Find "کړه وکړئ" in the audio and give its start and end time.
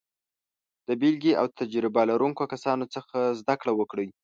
3.61-4.07